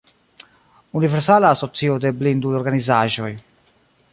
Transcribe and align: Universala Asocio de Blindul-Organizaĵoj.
Universala 0.99 1.51
Asocio 1.57 1.99
de 2.07 2.13
Blindul-Organizaĵoj. 2.23 3.31